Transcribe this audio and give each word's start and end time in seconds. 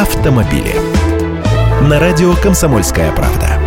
автомобили. 0.00 0.74
На 1.82 2.00
радио 2.00 2.34
«Комсомольская 2.34 3.12
правда». 3.12 3.60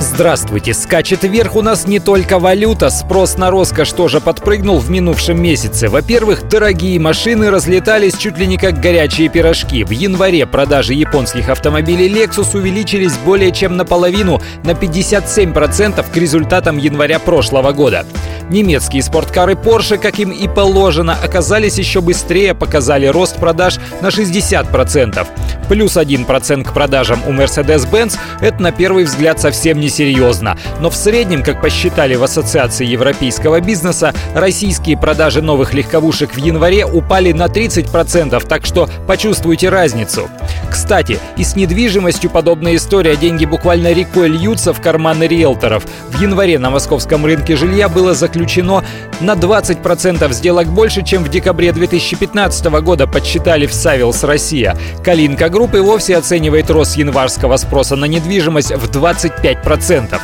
Здравствуйте! 0.00 0.74
Скачет 0.74 1.22
вверх 1.22 1.56
у 1.56 1.62
нас 1.62 1.86
не 1.86 1.98
только 1.98 2.38
валюта. 2.38 2.90
Спрос 2.90 3.38
на 3.38 3.50
роскошь 3.50 3.92
тоже 3.92 4.20
подпрыгнул 4.20 4.80
в 4.80 4.90
минувшем 4.90 5.40
месяце. 5.40 5.88
Во-первых, 5.88 6.46
дорогие 6.48 6.98
машины 6.98 7.50
разлетались 7.50 8.18
чуть 8.18 8.36
ли 8.36 8.46
не 8.46 8.58
как 8.58 8.80
горячие 8.80 9.28
пирожки. 9.28 9.84
В 9.84 9.92
январе 9.92 10.44
продажи 10.44 10.92
японских 10.92 11.48
автомобилей 11.48 12.08
Lexus 12.08 12.54
увеличились 12.54 13.16
более 13.16 13.52
чем 13.52 13.76
наполовину, 13.76 14.42
на 14.64 14.72
57% 14.72 16.04
к 16.12 16.16
результатам 16.16 16.76
января 16.76 17.18
прошлого 17.18 17.72
года. 17.72 18.04
Немецкие 18.50 19.02
спорткары 19.02 19.52
Porsche, 19.52 19.98
как 19.98 20.18
им 20.18 20.30
и 20.30 20.48
положено, 20.48 21.16
оказались 21.22 21.78
еще 21.78 22.00
быстрее, 22.00 22.54
показали 22.54 23.06
рост 23.06 23.36
продаж 23.36 23.78
на 24.00 24.08
60%. 24.08 25.26
Плюс 25.68 25.96
1% 25.96 26.64
к 26.64 26.72
продажам 26.72 27.20
у 27.26 27.32
Mercedes-Benz– 27.32 28.16
это 28.40 28.62
на 28.62 28.72
первый 28.72 29.04
взгляд 29.04 29.40
совсем 29.40 29.80
не 29.80 29.88
серьезно. 29.88 30.56
Но 30.80 30.90
в 30.90 30.96
среднем, 30.96 31.42
как 31.42 31.60
посчитали 31.60 32.14
в 32.14 32.22
Ассоциации 32.22 32.86
европейского 32.86 33.60
бизнеса, 33.60 34.14
российские 34.34 34.96
продажи 34.96 35.42
новых 35.42 35.74
легковушек 35.74 36.34
в 36.34 36.38
январе 36.38 36.84
упали 36.86 37.32
на 37.32 37.46
30%, 37.46 38.46
так 38.46 38.64
что 38.64 38.88
почувствуйте 39.06 39.68
разницу. 39.68 40.28
Кстати, 40.70 41.18
и 41.36 41.44
с 41.44 41.56
недвижимостью 41.56 42.30
подобная 42.30 42.76
история. 42.76 43.16
Деньги 43.16 43.44
буквально 43.44 43.92
рекой 43.92 44.28
льются 44.28 44.72
в 44.72 44.80
карманы 44.80 45.24
риэлторов. 45.24 45.84
В 46.10 46.20
январе 46.20 46.58
на 46.58 46.70
московском 46.70 47.24
рынке 47.24 47.56
жилья 47.56 47.88
было 47.88 48.14
заключено 48.14 48.84
на 49.20 49.32
20% 49.32 50.32
сделок 50.32 50.68
больше, 50.68 51.02
чем 51.04 51.24
в 51.24 51.28
декабре 51.28 51.72
2015 51.72 52.66
года, 52.82 53.06
подсчитали 53.06 53.66
в 53.66 53.74
Savills 53.74 54.22
Россия. 54.24 54.76
Kalinka 55.04 55.48
Group 55.58 55.74
и 55.74 55.80
вовсе 55.80 56.16
оценивает 56.16 56.70
рост 56.70 56.96
январского 56.96 57.56
спроса 57.56 57.96
на 57.96 58.04
недвижимость 58.04 58.70
в 58.70 58.88
25%. 58.88 60.20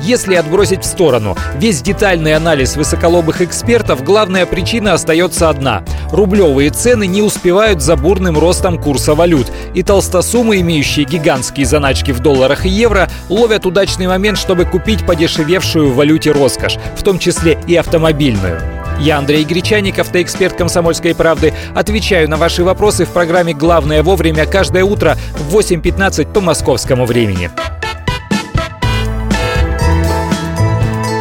Если 0.00 0.34
отбросить 0.34 0.84
в 0.84 0.86
сторону 0.86 1.36
весь 1.56 1.82
детальный 1.82 2.34
анализ 2.34 2.76
высоколобых 2.76 3.42
экспертов, 3.42 4.02
главная 4.02 4.46
причина 4.46 4.94
остается 4.94 5.50
одна. 5.50 5.84
Рублевые 6.12 6.70
цены 6.70 7.06
не 7.06 7.20
успевают 7.20 7.82
за 7.82 7.94
бурным 7.94 8.38
ростом 8.38 8.78
курса 8.80 9.14
валют, 9.14 9.52
и 9.74 9.82
толстосумы, 9.82 10.60
имеющие 10.60 11.04
гигантские 11.04 11.66
заначки 11.66 12.12
в 12.12 12.20
долларах 12.20 12.64
и 12.64 12.70
евро, 12.70 13.10
ловят 13.28 13.66
удачный 13.66 14.06
момент, 14.06 14.38
чтобы 14.38 14.64
купить 14.64 15.04
подешевевшую 15.04 15.90
в 15.90 15.96
валюте 15.96 16.32
роскошь, 16.32 16.78
в 16.96 17.02
том 17.02 17.18
числе 17.18 17.60
и 17.66 17.76
автомобильную. 17.76 18.79
Я 19.00 19.16
Андрей 19.16 19.44
Гречаник, 19.44 19.98
автоэксперт 19.98 20.56
«Комсомольской 20.56 21.14
правды». 21.14 21.54
Отвечаю 21.74 22.28
на 22.28 22.36
ваши 22.36 22.62
вопросы 22.62 23.06
в 23.06 23.08
программе 23.08 23.54
«Главное 23.54 24.02
вовремя» 24.02 24.44
каждое 24.44 24.84
утро 24.84 25.16
в 25.38 25.56
8.15 25.56 26.30
по 26.30 26.40
московскому 26.42 27.06
времени. 27.06 27.50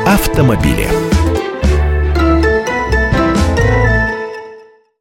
Автомобили. 0.05 1.08